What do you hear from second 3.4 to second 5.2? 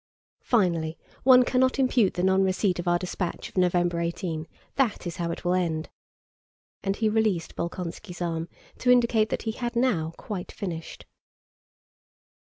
of November 18. That is